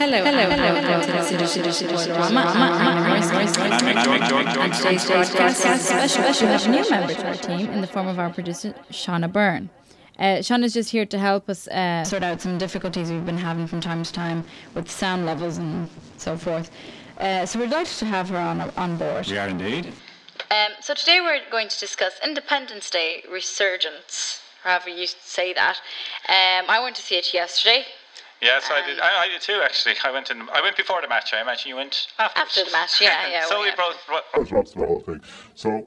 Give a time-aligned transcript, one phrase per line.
[0.00, 2.40] Hello, hello, hello, welcome to the City City Drama.
[2.40, 3.58] I'm Maurice Morris.
[3.58, 6.46] And today's broadcast is special.
[6.46, 9.30] We have a new member to our team in the form of our producer, Shauna
[9.30, 9.68] Byrne.
[10.18, 13.66] Uh, Shauna's just here to help us uh, sort out some difficulties we've been having
[13.66, 14.42] from time to time
[14.74, 15.86] with sound levels and
[16.16, 16.70] so forth.
[17.18, 19.26] Uh, so we're delighted to have her on on board.
[19.26, 19.92] We are indeed.
[20.50, 25.76] Um, so today we're going to discuss Independence Day resurgence, however you say that.
[26.26, 27.84] Um, I went to see it yesterday.
[28.42, 28.98] Yes, I did.
[29.00, 29.60] I, I did too.
[29.62, 30.40] Actually, I went in.
[30.52, 31.32] I went before the match.
[31.34, 32.40] I imagine you went after.
[32.40, 33.44] After the match, yeah, yeah.
[33.44, 33.96] so we we both.
[34.08, 35.20] what- I was watching the whole thing.
[35.54, 35.86] So,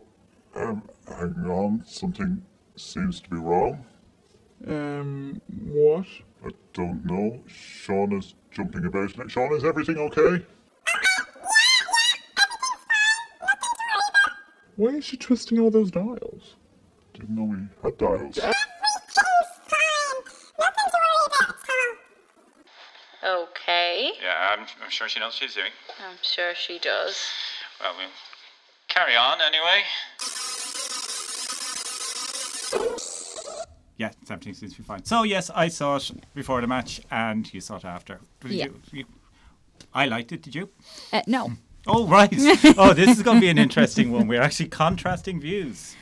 [0.55, 2.43] um, hang on, something
[2.76, 3.84] seems to be wrong.
[4.67, 6.05] Um, what?
[6.45, 7.41] I don't know.
[7.48, 9.09] Shauna is jumping about.
[9.09, 10.45] Shauna, is everything okay?
[14.76, 16.55] Why is she twisting all those dials?
[17.13, 18.40] Didn't know we had dials.
[23.24, 24.13] Okay.
[24.24, 25.71] Yeah, I'm, I'm sure she knows what she's doing.
[25.99, 27.18] I'm sure she does.
[27.82, 28.07] Well, we'll
[28.88, 29.84] carry on anyway.
[33.98, 35.04] Yeah, everything seems to be fine.
[35.04, 38.20] So yes, I saw it before the match, and you saw it after.
[38.41, 38.65] Did Yeah.
[38.65, 39.05] you, you,
[39.93, 40.41] I liked it.
[40.41, 40.70] Did you?
[41.12, 41.52] Uh, no.
[41.85, 42.32] Oh right.
[42.77, 44.30] oh, this is going to be an interesting one.
[44.30, 45.98] We're actually contrasting views.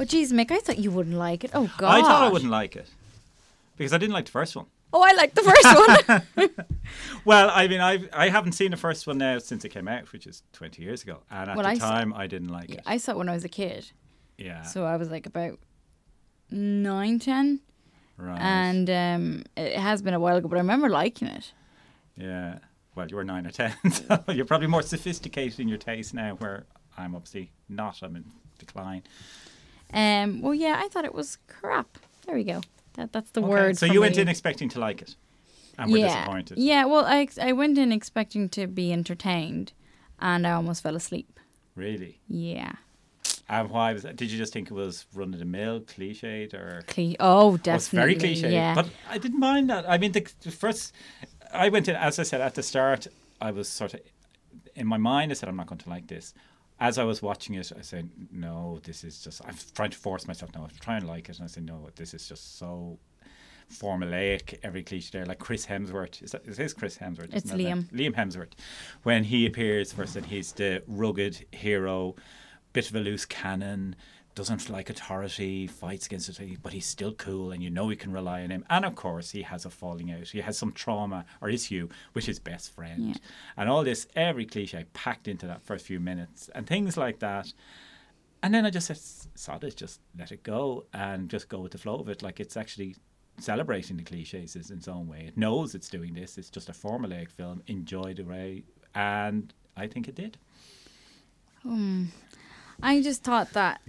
[0.00, 1.50] Oh, geez, Mick, I thought you wouldn't like it.
[1.52, 1.94] Oh, God.
[1.94, 2.88] I thought I wouldn't like it
[3.76, 4.64] because I didn't like the first one.
[4.98, 6.50] Oh, I like the first one.
[7.26, 10.12] Well, I mean, I I haven't seen the first one now since it came out,
[10.12, 12.70] which is twenty years ago, and at Well, the I saw- time I didn't like
[12.70, 12.80] it.
[12.86, 13.90] I saw it when I was a kid.
[14.38, 15.58] Yeah, So I was like about
[16.50, 17.60] nine, ten.
[18.16, 18.38] right.
[18.40, 21.52] And um, it has been a while ago, but I remember liking it.
[22.16, 22.58] yeah,
[22.94, 26.36] well, you were nine or ten, so you're probably more sophisticated in your taste now.
[26.36, 26.64] Where
[26.96, 28.02] I'm obviously not.
[28.02, 28.24] I'm in
[28.58, 29.02] decline.
[29.92, 31.98] Um, well, yeah, I thought it was crap.
[32.26, 32.60] There we go.
[32.96, 33.78] That, that's the Okay, word.
[33.78, 35.16] So you went in expecting to like it,
[35.78, 36.08] and were yeah.
[36.08, 36.58] disappointed.
[36.58, 39.72] Yeah, well, I, I went in expecting to be entertained,
[40.18, 41.38] and I almost fell asleep.
[41.74, 42.20] Really.
[42.28, 42.72] Yeah.
[43.48, 44.16] And why was that?
[44.16, 46.82] Did you just think it was run of the mill, cliched, or?
[46.88, 48.14] Cle- oh, definitely.
[48.14, 48.50] very cliched.
[48.50, 48.74] Yeah.
[48.74, 49.88] but I didn't mind that.
[49.88, 50.92] I mean, the, the first,
[51.52, 53.06] I went in, as I said at the start,
[53.40, 54.00] I was sort of,
[54.74, 56.34] in my mind, I said, I'm not going to like this.
[56.78, 60.26] As I was watching it, I said, no, this is just, I'm trying to force
[60.26, 61.36] myself, no, I'm trying to like it.
[61.36, 62.98] And I said, no, this is just so
[63.72, 65.26] formulaic, every cliche there.
[65.26, 67.34] Like Chris Hemsworth, is that, is this Chris Hemsworth?
[67.34, 67.50] It's?
[67.50, 67.90] Liam.
[67.92, 68.52] Liam Hemsworth.
[69.04, 72.14] When he appears, first, and he's the rugged hero,
[72.74, 73.96] bit of a loose cannon,
[74.36, 78.12] doesn't like authority, fights against authority, but he's still cool, and you know you can
[78.12, 78.64] rely on him.
[78.70, 80.28] And of course, he has a falling out.
[80.28, 83.14] He has some trauma or issue with his best friend, Yeah.
[83.56, 87.52] and all this every cliche packed into that first few minutes, and things like that.
[88.42, 88.98] And then I just said,
[89.34, 92.22] sod it, just let it go and just go with the flow of it.
[92.22, 92.94] Like it's actually
[93.38, 95.24] celebrating the cliches in its own way.
[95.28, 96.36] It knows it's doing this.
[96.38, 97.62] It's just a formulaic film.
[97.66, 98.64] Enjoy the way,
[98.94, 100.36] and I think it did.
[101.62, 102.04] Hmm.
[102.82, 103.80] I just thought that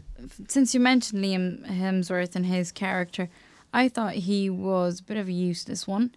[0.48, 3.30] since you mentioned Liam Hemsworth and his character,
[3.74, 6.16] I thought he was a bit of a useless one.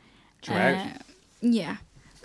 [0.48, 0.86] Uh,
[1.41, 1.76] yeah.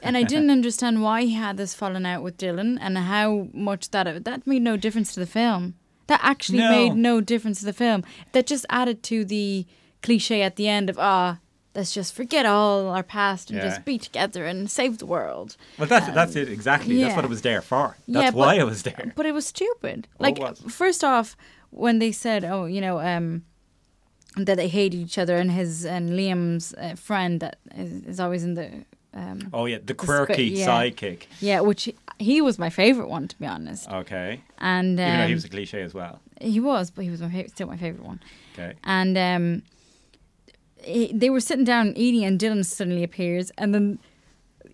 [0.01, 3.89] And I didn't understand why he had this falling out with Dylan and how much
[3.91, 5.75] that that made no difference to the film.
[6.07, 6.69] That actually No.
[6.69, 8.03] made no difference to the film.
[8.33, 9.65] That just added to the
[10.03, 11.39] cliche at the end of ah,
[11.75, 13.67] let's just forget all our past and Yeah.
[13.69, 15.57] just be together and save the world.
[15.77, 17.01] Well, that's that's it exactly.
[17.01, 17.95] That's what it was there for.
[18.07, 19.13] That's Yeah, why it was there.
[19.15, 20.07] But it was stupid.
[20.19, 20.59] Like was.
[20.69, 21.35] first off,
[21.71, 23.43] when they said, "Oh, you know, um,
[24.37, 28.43] that they hated each other," and his and Liam's uh, friend that is, is always
[28.43, 28.69] in the
[29.13, 30.67] um, Oh yeah, the quirky yeah.
[30.67, 31.27] sidekick.
[31.39, 35.19] yeah, which he, he was my favorite one to be honest, Okay, and um, even
[35.19, 36.19] though he was a cliche as well.
[36.41, 38.19] he was, but he was my favorite, still my favorite one,
[38.53, 38.73] Okay.
[38.83, 39.61] and um,
[40.85, 43.99] he, they were sitting down eating, and Dylan suddenly appears, and then.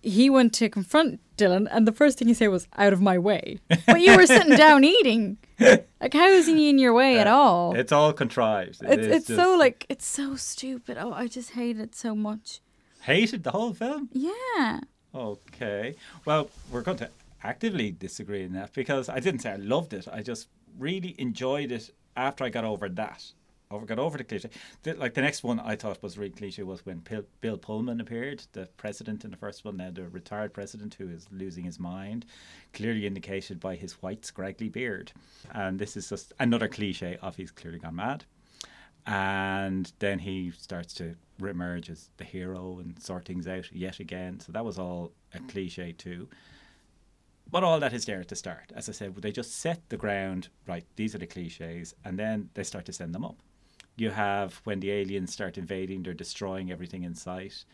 [0.04, 3.16] He went to confront Dylan, and the first thing he said was "out of my
[3.18, 5.36] way." But you were sitting down eating.
[5.60, 7.76] Like, how is he in your way at all?
[7.76, 8.82] It's all contrived.
[8.82, 10.96] It It's it's so like it's so stupid.
[10.98, 12.60] Oh, I just hate it so much.
[13.02, 14.08] hated the whole film.
[14.12, 14.80] Yeah.
[15.14, 15.94] Okay.
[16.24, 17.10] Well, we're going to
[17.44, 20.08] actively disagree in that because I didn't say I loved it.
[20.12, 20.48] I just
[20.78, 23.22] really enjoyed it after I got over that.
[23.72, 24.50] Over got over the cliche.
[24.82, 28.00] The, like the next one I thought was really cliche was when Pil- Bill Pullman
[28.00, 31.80] appeared, the president in the first one, now the retired president who is losing his
[31.80, 32.26] mind,
[32.72, 35.12] clearly indicated by his white scraggly beard.
[35.52, 38.24] And this is just another cliche of he's clearly gone mad
[39.06, 44.38] and then he starts to emerge as the hero and sort things out yet again.
[44.38, 46.28] So that was all a cliche too.
[47.50, 48.72] But all that is there at the start.
[48.74, 52.48] As I said, they just set the ground, right, these are the cliches, and then
[52.54, 53.36] they start to send them up.
[53.96, 57.64] You have when the aliens start invading, they're destroying everything in sight.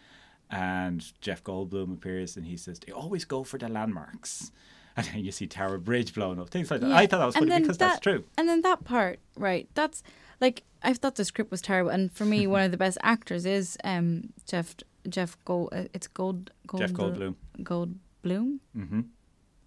[0.50, 4.50] and Jeff Goldblum appears and he says they always go for the landmarks.
[4.98, 6.88] And then you see Tower Bridge blown up, things like that.
[6.88, 6.96] Yeah.
[6.96, 8.24] I thought that was funny because that- that's true.
[8.36, 9.68] And then that part, right?
[9.74, 10.02] That's
[10.40, 13.46] like I thought the script was terrible, and for me, one of the best actors
[13.46, 14.74] is um Jeff
[15.08, 15.68] Jeff Gold.
[15.72, 17.34] Uh, it's Gold Gold Jeff Goldblum.
[17.62, 18.58] Goldblum.
[18.76, 19.00] Mm-hmm.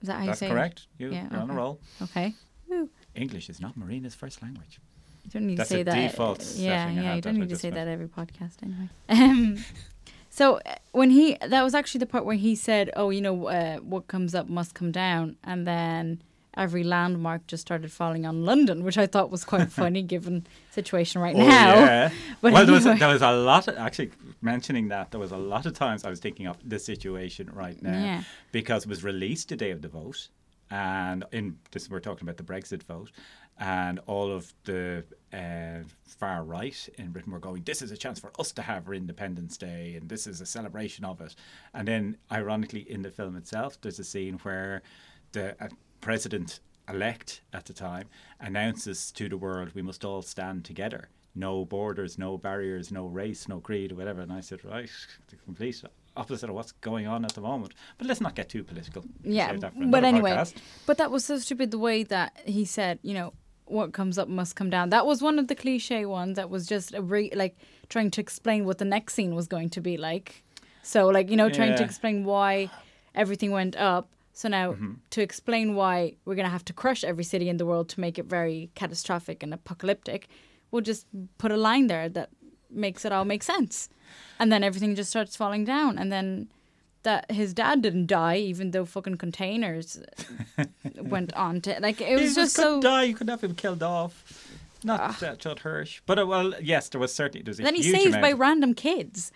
[0.02, 0.88] Is that how That's you say correct.
[0.98, 1.62] You, Yeah, you're on a okay.
[1.62, 1.80] roll.
[2.02, 2.34] Okay.
[2.68, 2.90] Woo.
[3.16, 4.82] English is not Marina's first language.
[5.34, 6.12] You don't need That's to say a that.
[6.12, 7.16] default yeah, setting yeah.
[7.16, 8.90] You don't need to say that every podcast anyway.
[9.10, 9.58] Um,
[10.30, 13.48] so uh, when he that was actually the part where he said, "Oh, you know,
[13.48, 16.22] uh, what comes up must come down," and then
[16.56, 21.22] every landmark just started falling on London, which I thought was quite funny given situation
[21.22, 21.74] right Oh, now.
[21.76, 22.10] yeah.
[22.42, 24.12] But well, there was, there was a lot, of, actually,
[24.42, 27.82] mentioning that, there was a lot of times I was thinking of the situation right
[27.82, 28.24] now Yeah.
[28.52, 30.28] because it was released the day of the vote.
[30.72, 33.12] And in this, we're talking about the Brexit vote,
[33.60, 35.04] and all of the
[35.34, 38.88] uh, far right in Britain were going, "This is a chance for us to have
[38.88, 41.36] our Independence Day, and this is a celebration of it."
[41.74, 44.82] And then, ironically, in the film itself, there's a scene where
[45.34, 45.68] the uh,
[46.00, 48.08] president elect at the time
[48.40, 53.48] announces to the world, "We must all stand together." No borders, no barriers, no race,
[53.48, 54.22] no creed, whatever.
[54.22, 54.90] And I said, right,
[55.46, 55.82] complete
[56.18, 57.74] opposite of what's going on at the moment.
[57.98, 59.04] But let's not get too political.
[59.24, 60.56] Yeah, Save that for but anyway, podcast.
[60.86, 63.34] but that was so stupid the way that he said, you know,
[63.66, 64.90] what comes up must come down.
[64.90, 67.56] That was one of the cliche ones that was just a re- like
[67.90, 70.44] trying to explain what the next scene was going to be like.
[70.84, 72.70] So like you know, trying to explain why
[73.16, 74.10] everything went up.
[74.34, 74.94] So now Mm-hmm.
[75.12, 78.18] to explain why we're gonna have to crush every city in the world to make
[78.18, 80.28] it very catastrophic and apocalyptic,
[80.72, 81.06] we'll just
[81.38, 82.30] put a line there that
[82.72, 83.90] makes it all make sense,
[84.40, 86.50] and then everything just starts falling down, and then
[87.04, 90.00] that his dad didn't die, even though fucking containers
[90.96, 92.80] went on to like it He was just so.
[92.82, 93.04] die.
[93.04, 94.48] You could have him killed off.
[94.84, 97.86] Not uh, Judd Hirsch, but uh, well, yes, there was certainly there was Then he's
[97.86, 99.32] huge saved amount by random kids.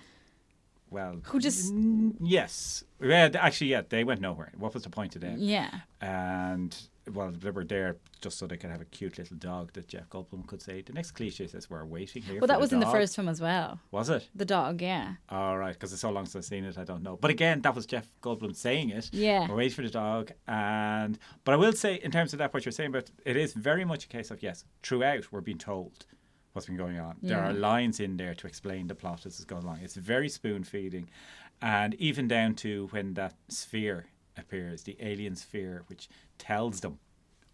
[0.90, 4.52] Well, who just- mm, yes, yeah, actually, yeah, they went nowhere.
[4.58, 5.36] What was the point of them?
[5.40, 5.70] Yeah,
[6.02, 6.76] And
[7.14, 10.10] well, they were there just so they could have a cute little dog that Jeff
[10.10, 10.82] Goldblum could say.
[10.82, 13.40] The next cliche says, "We're waiting here." well, that was in the first film as
[13.40, 13.80] well.
[13.92, 14.28] Was it?
[14.34, 17.04] The dog, yeah, All right, because it's so long since I've seen it, I don't
[17.04, 17.16] know.
[17.18, 19.10] But again, that was Jeff Goldblum saying it.
[19.14, 19.48] Yeah.
[19.48, 22.66] We're waiting for the dog, and but I will say, in terms of that, what
[22.66, 26.08] you're saying, but it is very much a case of yes, throughout we're being told
[26.56, 27.18] what's been going on.
[27.22, 29.80] There are lines in there to explain the plot as it's going along.
[29.82, 31.10] It's very spoon feeding,
[31.62, 34.06] and even down to when that sphere
[34.38, 37.00] appears, the alien sphere, which tells them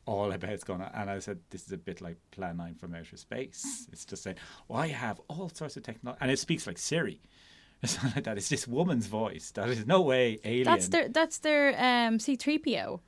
[0.06, 0.92] all about what's going on.
[0.94, 3.88] And I said, this is a bit like Plan 9 from outer space.
[3.92, 4.38] It's just saying,
[4.68, 6.18] well, I have all sorts of technology.
[6.21, 7.21] And it speaks like Siri.
[7.83, 8.38] It's not like that.
[8.38, 9.50] It's this woman's voice.
[9.56, 10.65] That is no way alien.
[10.65, 13.01] that's their that's their um C three PO.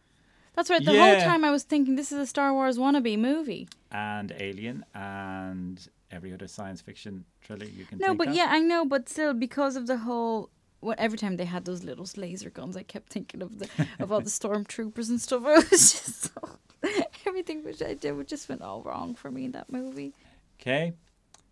[0.55, 0.83] That's right.
[0.83, 3.67] The whole time I was thinking this is a Star Wars wannabe movie.
[3.93, 8.35] And Alien and every other science fiction thriller you can No, but of.
[8.35, 10.49] yeah, I know, but still, because of the whole.
[10.81, 13.69] What, every time they had those little laser guns, I kept thinking of the
[13.99, 15.43] of all the stormtroopers and stuff.
[15.47, 16.57] It was just so,
[17.25, 20.13] everything which I did just went all wrong for me in that movie.
[20.59, 20.91] Okay.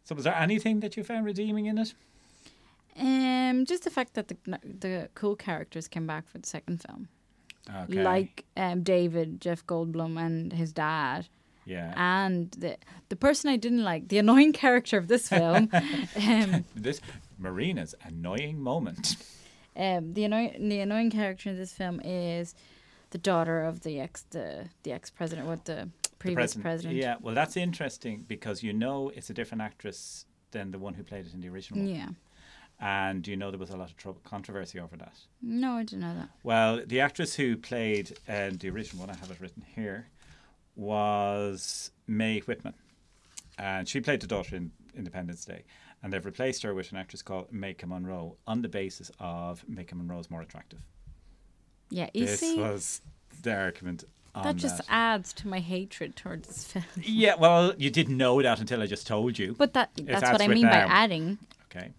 [0.04, 1.94] So was there anything that you found redeeming in it?
[3.00, 7.08] Um, just the fact that the the cool characters came back for the second film,
[7.84, 8.04] Okay.
[8.04, 11.30] like um David, Jeff Goldblum, and his dad.
[11.66, 11.94] Yeah.
[11.96, 12.78] and the
[13.10, 15.70] the person I didn't like, the annoying character of this film,
[16.16, 17.02] um, this
[17.38, 19.16] Marina's annoying moment.
[19.76, 22.56] um, the annoying the annoying character in this film is
[23.12, 25.90] the daughter of the ex the the ex president, what the
[26.20, 26.64] previous President.
[26.64, 26.96] president.
[26.96, 31.04] Yeah, well, that's interesting because you know it's a different actress than the one who
[31.04, 31.84] played it in the original.
[31.84, 32.10] Yeah.
[32.80, 35.14] And you know there was a lot of trouble, controversy over that.
[35.42, 36.30] No, I didn't know that.
[36.44, 40.08] Well, the actress who played uh, the original one, I have it written here,
[40.76, 42.74] was Mae Whitman.
[43.58, 45.64] And she played the daughter in Independence Day.
[46.04, 49.94] And they've replaced her with an actress called Maika Monroe on the basis of Maika
[49.94, 50.80] Monroe's more attractive.
[51.90, 53.02] Yeah, you this see, was
[53.44, 54.86] the argument that just that.
[54.90, 56.86] adds to my hatred towards this film.
[57.02, 59.56] Yeah, well, you didn't know that until I just told you.
[59.58, 61.38] But that, that's what I mean by adding.
[61.66, 61.92] Okay.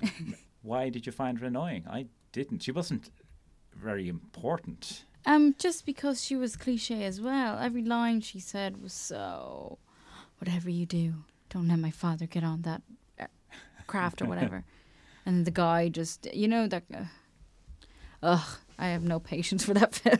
[0.62, 1.84] Why did you find her annoying?
[1.88, 2.62] I didn't.
[2.62, 3.10] She wasn't
[3.74, 5.04] very important.
[5.28, 7.58] Um, just because she was cliche as well.
[7.58, 9.76] Every line she said was so,
[10.38, 12.80] whatever you do, don't let my father get on that
[13.20, 13.26] uh,
[13.86, 14.64] craft or whatever.
[15.26, 16.84] and the guy just, you know, that.
[16.92, 17.04] Uh,
[18.22, 20.18] ugh, I have no patience for that film.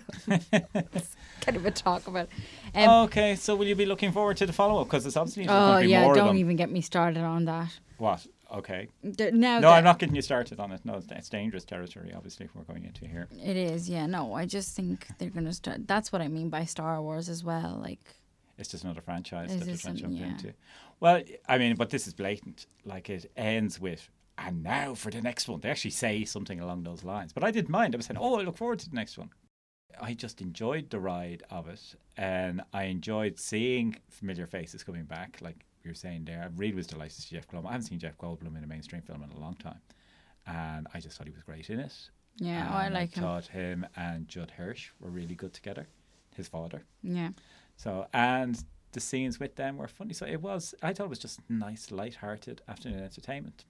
[1.41, 2.29] Can't even talk about.
[2.75, 2.87] It.
[2.87, 4.89] Um, okay, so will you be looking forward to the follow up?
[4.89, 7.71] Because it's obviously oh be yeah, don't even get me started on that.
[7.97, 8.27] What?
[8.53, 8.89] Okay.
[9.03, 10.85] The- now No, I'm not getting you started on it.
[10.85, 13.29] No, it's, dangerous territory, obviously, if we're going into here.
[13.45, 14.07] It is, yeah.
[14.07, 15.87] No, I just think they're gonna start.
[15.87, 17.79] That's what I mean by Star Wars as well.
[17.83, 18.01] Like,
[18.57, 20.27] It's just another franchise that they're trying to jump yeah.
[20.27, 20.55] into.
[21.01, 22.67] Well, I mean, but this is blatant.
[22.85, 25.61] Like, it ends with and now for the next one.
[25.61, 27.33] They actually say something along those lines.
[27.33, 27.95] But I didn't mind.
[27.95, 29.31] I was saying, oh, I look forward to the next one.
[30.01, 35.39] I just enjoyed the ride of it, and I enjoyed seeing familiar faces coming back,
[35.41, 36.43] like you were saying there.
[36.43, 37.67] I really was delighted to see Jeff Goldblum.
[37.67, 39.81] I haven't seen Jeff Goldblum in a mainstream film in a long time,
[40.47, 41.95] and I just thought he was great in it.
[42.37, 43.23] Yeah, oh, I And like him.
[43.25, 45.89] thought him and Judd Hirsch were really good together,
[46.37, 46.85] his father.
[47.03, 47.31] Yeah.
[47.77, 50.13] So and the scenes with them were funny.
[50.15, 50.75] So it was.
[50.83, 53.65] I thought it was just nice, light-hearted afternoon entertainment.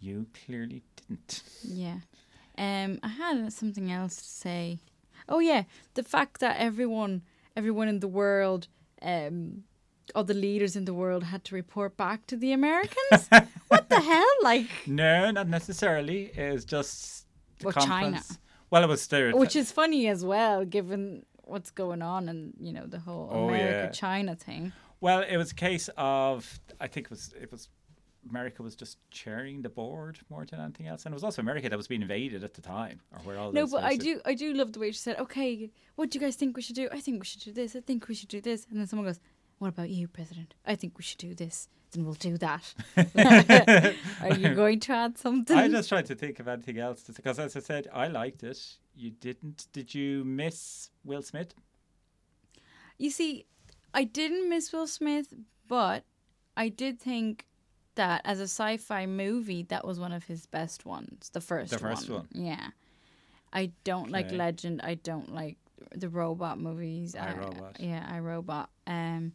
[0.00, 1.42] You clearly didn't.
[1.64, 1.98] Yeah.
[2.56, 4.78] Um, I had something else to say.
[5.28, 5.64] Oh yeah,
[5.94, 7.22] the fact that everyone,
[7.56, 8.68] everyone in the world,
[9.02, 9.64] um,
[10.14, 13.28] all the leaders in the world had to report back to the Americans.
[13.68, 14.26] what the hell?
[14.42, 16.26] Like, No, not necessarily.
[16.34, 17.26] It's just
[17.60, 18.22] the Well, China.
[18.70, 19.34] Well, it was there.
[19.36, 23.48] which is funny as well, given what's going on and you know the whole Oh,
[23.50, 23.54] yeah.
[23.56, 24.72] America China thing.
[25.00, 27.68] well, it was a case of I think it was it was
[28.28, 31.68] America was just chairing the board more than anything else, and it was also America
[31.70, 34.34] that was being invaded at the time, or where all No, but I do, I
[34.34, 36.88] do love the way she said, "Okay, what do you guys think we should do?
[36.92, 37.74] I think we should do this.
[37.74, 39.20] I think we should do this." And then someone goes,
[39.58, 40.54] "What about you, President?
[40.66, 41.68] I think we should do this.
[41.92, 42.74] Then we'll do that."
[44.22, 45.56] Are you going to add something?
[45.56, 48.58] I just tried to think of anything else because, as I said, I liked it.
[48.96, 49.66] You didn't.
[49.72, 51.54] Did you miss Will Smith?
[52.98, 53.46] You see,
[53.94, 55.32] I didn't miss Will Smith,
[55.66, 56.04] but
[56.56, 57.46] I did think
[57.94, 61.30] that as a sci-fi movie, that was one of his best ones.
[61.32, 62.28] The first, The first one.
[62.32, 62.68] Yeah.
[63.52, 64.80] I don't like Legend.
[64.82, 65.56] I don't like
[65.94, 67.16] the robot movies.
[67.16, 67.76] I, I- Robot.
[67.80, 68.70] Yeah, I Robot.
[68.86, 69.32] Um,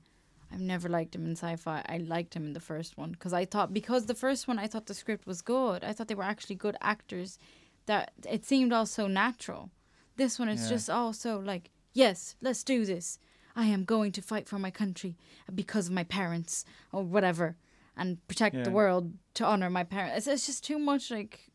[0.53, 1.83] I've never liked him in sci-fi.
[1.89, 4.67] I liked him in the first one because I thought because the first one I
[4.67, 5.83] thought the script was good.
[5.83, 7.39] I thought they were actually good actors.
[7.87, 9.71] That it seemed all so natural.
[10.15, 10.69] This one is Yeah.
[10.75, 13.17] just all so like yes, let's do this.
[13.55, 15.15] I am going to fight for my country
[15.53, 17.55] because of my parents or whatever,
[17.95, 20.17] and protect the world to honor my parents.
[20.17, 21.49] It's, it's just too much like.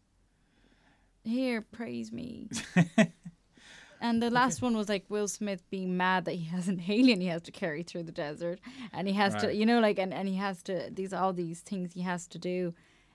[1.25, 2.49] Here, praise me.
[4.00, 7.21] And the last one was like Will Smith being mad that he has an alien
[7.21, 8.61] he has to carry through the desert,
[8.93, 11.61] and he has to, you know, like, and, and he has to these all these
[11.61, 12.75] things he has to do,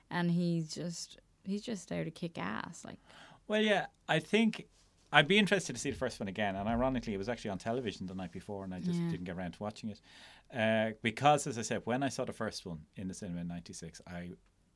[0.09, 2.97] and he's just he's just there to kick ass, like.
[3.47, 4.67] Well, yeah, I think
[5.11, 6.55] I'd be interested to see the first one again.
[6.55, 9.09] And ironically, it was actually on television the night before, and I just Yeah.
[9.09, 10.01] didn't get around to watching it.
[10.53, 13.47] Uh, because, as I said, when I saw the first one in the cinema in
[13.47, 14.31] '96, I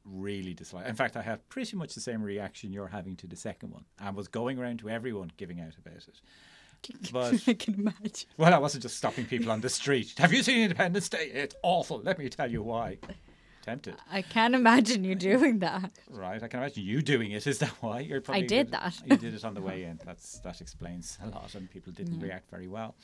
[0.10, 0.88] really dislike.
[0.88, 3.86] In fact, I had pretty much the same reaction you're having to the second one,
[4.00, 6.22] and was going around to everyone giving out about it.
[7.12, 8.30] But I can imagine.
[8.38, 10.14] well, I wasn't just stopping people on the street.
[10.18, 11.30] Have you seen Independence Day?
[11.34, 12.00] It's awful.
[12.04, 13.00] Let me tell you why.
[13.64, 15.92] Tempted, I can't imagine you doing that.
[16.10, 16.42] right?
[16.42, 17.46] I can imagine you doing it.
[17.46, 18.22] Is that why you're?
[18.22, 18.94] Probably I did that.
[19.06, 20.00] You did it on the way in.
[20.06, 22.96] That's that explains a lot, and people didn't react very well.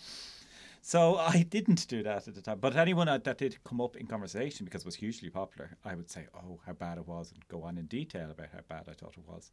[0.86, 2.60] So I didn't do that at the time.
[2.60, 5.96] But anyone that that did come up in conversation because it was hugely popular, I
[5.96, 8.88] would say, "Oh, how bad it was," and go on in detail about how bad
[8.90, 9.50] I thought it was.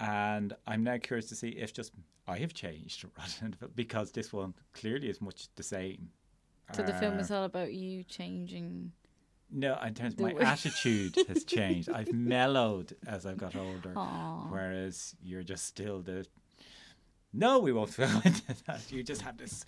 [0.00, 1.92] And I'm now curious to see if just
[2.26, 3.04] I have changed
[3.74, 6.10] because this one clearly is much the same.
[6.74, 8.92] So the film is Uh, all about you changing.
[9.50, 11.88] no, in terms of my attitude has changed.
[11.90, 14.48] I've mellowed as I've got older, Aw.
[14.50, 16.26] whereas you're just still the.
[17.32, 18.90] No, we won't go into that.
[18.90, 19.64] You just have this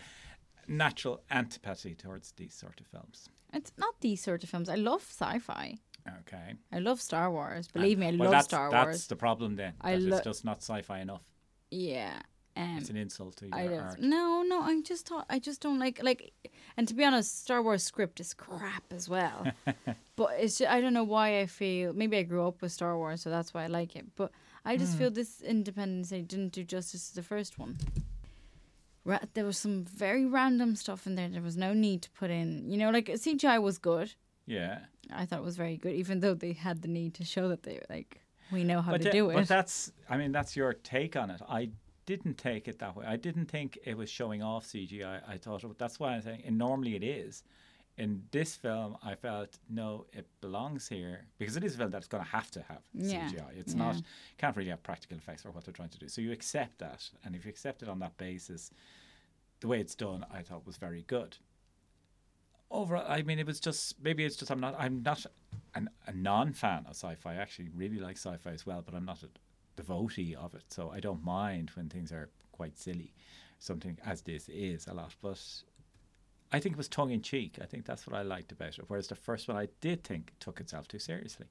[0.70, 3.28] natural antipathy towards these sort of films.
[3.52, 4.68] It's not these sort of films.
[4.68, 5.76] I love sci-fi.
[6.20, 6.54] Okay.
[6.72, 7.68] I love Star Wars.
[7.68, 9.74] Believe me, I Well, love Star that's the problem then.
[9.80, 11.22] I that lo- it's just not sci-fi enough.
[11.70, 12.22] Yeah.
[12.56, 14.00] Um, It's an insult to I your love, art.
[14.00, 14.60] no, no.
[14.62, 16.32] I just thought I just don't like like,
[16.76, 19.46] and to be honest, Star Wars script is crap as well.
[20.16, 22.96] but it's ju- I don't know why I feel maybe I grew up with Star
[22.96, 24.06] Wars, so that's why I like it.
[24.16, 24.32] But
[24.64, 27.78] I just feel this Independence Day didn't do justice to the first one.
[29.04, 31.28] Ra- there was some very random stuff in there.
[31.28, 34.12] There was no need to put in, you know, like CGI was good.
[34.46, 34.80] Yeah.
[35.12, 37.62] I thought it was very good, even though they had the need to show that
[37.62, 38.20] they like
[38.52, 39.34] we know how but to the- do it.
[39.34, 41.40] But that's, I mean, that's your take on it.
[41.48, 41.70] I
[42.06, 43.06] didn't take it that way.
[43.06, 45.20] I didn't think it was showing off CGI.
[45.28, 47.42] I thought it, that's why I'm saying, and normally it is.
[48.00, 52.08] In this film, I felt no, it belongs here because it is a film that's
[52.08, 53.58] going to have to have Yeah, CGI.
[53.58, 53.84] It's yeah.
[53.84, 53.96] not
[54.38, 56.08] can't really have practical effects for what they're trying to do.
[56.08, 58.70] So you accept that, and if you accept it on that basis,
[59.60, 61.36] the way it's done, I thought was very good.
[62.70, 65.26] Overall, I mean, it was just maybe it's just I'm not I'm not
[65.74, 67.32] an, a non-fan of sci-fi.
[67.34, 69.28] I actually really like sci-fi as well, but I'm not a
[69.76, 70.64] devotee of it.
[70.68, 73.12] So I don't mind when things are quite silly,
[73.58, 75.14] something as this is a lot.
[75.20, 75.42] But
[76.52, 77.58] I think it was tongue in cheek.
[77.62, 78.84] I think that's what I liked about it.
[78.88, 81.46] Whereas the first one, I did think took itself too seriously.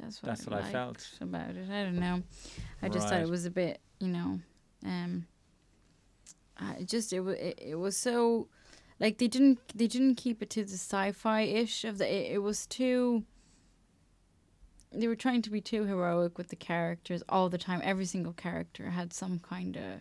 [0.00, 1.08] That's what, That's I, what I felt.
[1.20, 1.70] about it.
[1.70, 2.22] I don't know.
[2.82, 4.40] I just thought it was a bit, you know,
[4.84, 5.26] um,
[6.58, 8.48] I just it was it, it was so
[8.98, 12.38] like they didn't they didn't keep it to the sci-fi ish of the it, it
[12.38, 13.24] was too
[14.92, 17.80] they were trying to be too heroic with the characters all the time.
[17.84, 20.00] Every single character had some kind of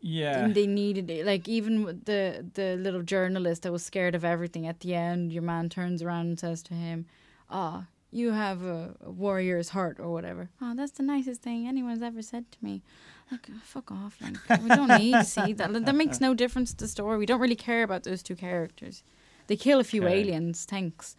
[0.00, 0.44] Yeah.
[0.44, 1.26] and they needed it.
[1.26, 4.66] Like even the the little journalist that was scared of everything.
[4.66, 7.06] At the end, your man turns around and says to him,
[7.50, 12.02] "Ah, you have a, a warrior's heart or whatever." Oh, that's the nicest thing anyone's
[12.02, 12.82] ever said to me.
[13.30, 14.16] Like, oh, fuck off!
[14.20, 15.72] Like, we don't need to see that.
[15.84, 17.16] That makes no difference to the story.
[17.18, 19.04] We don't really care about those two characters.
[19.46, 20.20] They kill a few Okay.
[20.20, 20.64] aliens.
[20.64, 21.14] Thanks.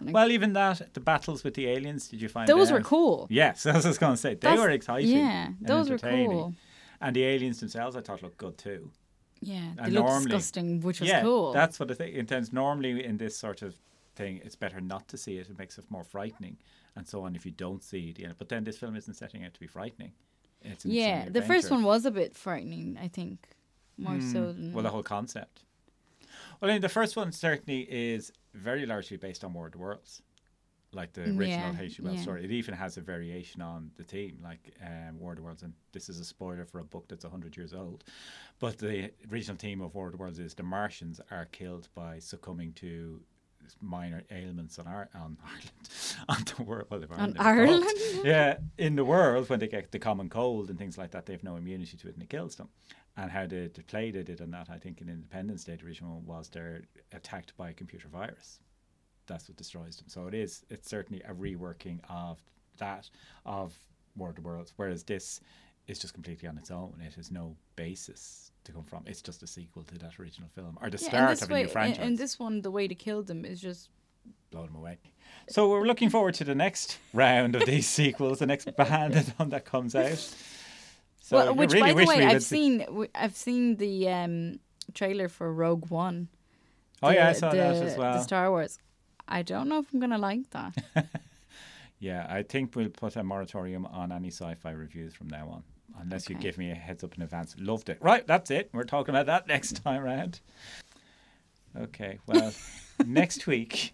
[0.00, 3.26] well, even that, the battles with the aliens, did you find Those were cool.
[3.30, 4.34] Yes, that's what I was going to say.
[4.34, 5.10] They That's- were exciting.
[5.16, 6.54] Yeah, those were cool.
[7.00, 8.90] And the aliens themselves, I thought, looked good too.
[9.40, 11.52] Yeah, they And looked normally- disgusting, which was yeah, cool.
[11.52, 12.14] that's what I think.
[12.16, 13.76] In terms, normally in this sort of
[14.16, 15.48] thing, it's better not to see it.
[15.48, 16.56] It makes it more frightening,
[16.96, 17.36] and so on.
[17.36, 18.32] If you don't see it, yeah.
[18.36, 20.12] But then this film isn't setting out to be frightening.
[20.84, 22.98] Yeah, the first one was a bit frightening.
[23.00, 23.38] I think
[23.96, 25.62] more so Mm, than well, the whole concept.
[26.60, 29.78] Well, I mean, the first one certainly is very largely based on War of the
[29.78, 30.20] Worlds,
[30.92, 32.02] like the original Yeah, H.G.
[32.02, 32.22] Wells yeah.
[32.22, 32.44] story.
[32.44, 35.62] It even has a variation on the theme, like um, War of the Worlds.
[35.62, 38.04] And this is a spoiler for a book that's 100 years old.
[38.58, 42.18] But the original theme of War of the Worlds is the Martians are killed by
[42.18, 43.20] succumbing to
[43.82, 45.88] minor ailments on, Ar- on Ireland,
[46.28, 46.86] on the world.
[46.90, 47.84] Well, On Ireland
[48.24, 51.34] yeah, in the world when they get the common cold and things like that, they
[51.34, 52.70] have no immunity to it and it kills them.
[53.16, 55.84] And how the, the play they did on that, I think, in Independence Day, the
[55.84, 58.60] original was they're attacked by a computer virus.
[59.28, 60.06] That's what destroys them.
[60.08, 60.64] So it is.
[60.70, 62.38] It's certainly a reworking of
[62.78, 63.08] that
[63.46, 63.78] of
[64.16, 65.40] War of the Worlds, whereas this
[65.86, 67.00] is just completely on its own.
[67.06, 69.04] It has no basis to come from.
[69.06, 71.62] It's just a sequel to that original film or the Yeah, start of a way,
[71.62, 72.04] new franchise.
[72.04, 73.88] And, this one, the way to kill them is just
[74.50, 74.98] blow them away.
[75.48, 79.50] So we're looking forward to the next round of these sequels, the next band one
[79.50, 80.18] that comes out.
[81.20, 81.54] So well.
[81.54, 82.78] Which, really by the way, I've seen.
[82.80, 84.60] w- I've seen the um,
[84.94, 86.28] trailer for Rogue One.
[87.02, 88.22] Oh yeah, I the- saw the, that as The well.
[88.22, 88.78] Star Wars.
[89.28, 90.74] I don't know if I'm gonna like that.
[92.00, 95.64] Yeah, I think we'll put a moratorium on any sci-fi reviews from now on,
[96.00, 97.56] unless you give me a heads up in advance.
[97.58, 97.98] Loved it.
[98.00, 98.70] Right, that's it.
[98.72, 100.38] We're talking about that next time round.
[101.76, 102.52] Okay, well,
[103.04, 103.92] next week,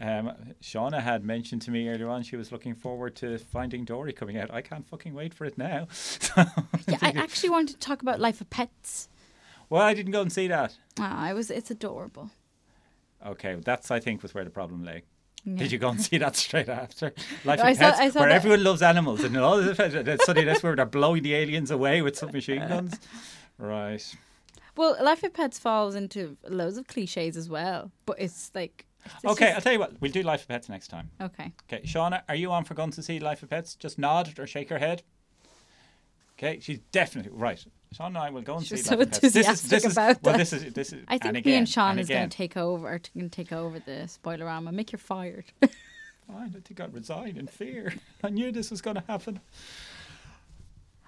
[0.00, 4.12] um, Shauna had mentioned to me earlier on she was looking forward to Finding Dory
[4.12, 4.52] coming out.
[4.52, 5.86] I can't fucking wait for it now.
[6.36, 9.08] yeah, I actually wanted to talk about Life of Pets.
[9.70, 10.76] well, I didn't go and see that.
[10.98, 11.52] Ah, I was.
[11.52, 12.30] It's adorable.
[13.26, 15.02] Okay, that's I think was where the problem lay.
[15.44, 15.56] Yeah.
[15.56, 17.12] Did you go and see that straight after
[17.44, 20.44] Life I of saw- Pets, I saw where that- everyone loves animals and all suddenly
[20.44, 22.98] that's where they're blowing the aliens away with submachine guns?
[23.58, 24.16] Right.
[24.76, 28.86] Well, Life of Pets falls into loads of cliches as well, but it's like.
[29.04, 30.00] it's Okay, just- I'll tell you what.
[30.00, 31.10] We'll do Life of Pets next time.
[31.20, 31.52] okay.
[31.70, 33.74] Okay, Shauna, are you on for going to see Life of Pets?
[33.74, 35.02] Just nod or shake her head.
[36.38, 37.64] Okay, she's definitely right.
[37.92, 39.18] Shauna and I will go and She's see so Pets.
[39.18, 40.36] This is this is about well.
[40.38, 41.04] This is this is.
[41.08, 42.86] I think and me and Sean and is going to take over.
[42.88, 44.70] Are going to take over the spoilerama.
[44.74, 45.44] Mick, you're fired.
[45.60, 47.92] Fine, I think I'd resign in fear.
[48.22, 49.40] I knew this was going to happen.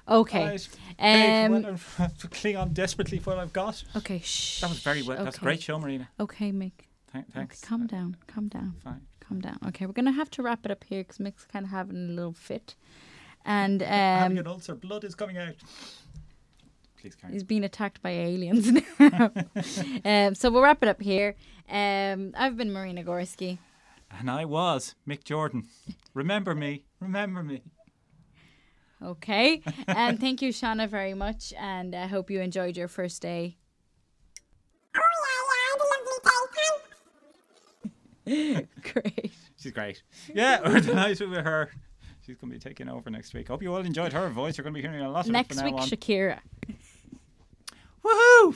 [0.08, 0.58] okay.
[0.98, 3.82] Okay, Um, well, I'm to cling on desperately for what I've got.
[3.96, 4.20] Okay.
[4.22, 4.60] Shh.
[4.60, 5.24] That was very well.
[5.24, 6.08] That's a great show, Marina.
[6.20, 6.72] Okay, Mick.
[7.12, 7.62] Th- thanks.
[7.62, 8.16] Okay, calm down.
[8.26, 8.74] Calm down.
[8.82, 9.00] Fine.
[9.20, 9.58] Calm down.
[9.68, 12.12] Okay, we're gonna have to wrap it up here because Mick's kind of having a
[12.12, 12.74] little fit,
[13.46, 15.54] and Having um, an ulcer, blood is coming out.
[17.04, 17.28] Please carry.
[17.28, 17.32] on.
[17.34, 19.30] he's being attacked by aliens now.
[20.06, 21.34] um, so we'll wrap it up here.
[21.68, 23.58] Um, I've been Marina Gorski.
[24.18, 25.68] And I was Mick Jordan.
[26.14, 26.84] Remember me.
[27.00, 27.60] Remember me.
[29.02, 33.58] Okay, and thank you, Shauna, very much, and I hope you enjoyed your first day.
[38.24, 39.32] Great.
[39.58, 40.02] She's great.
[40.32, 41.70] Yeah, we're delighted with her.
[42.24, 43.48] She's going to be taking over next week.
[43.48, 44.56] Hope you all enjoyed her voice.
[44.56, 45.88] You're going to be hearing a lot of it Next from week, now on.
[45.88, 46.38] Shakira.
[48.04, 48.54] Woohoo!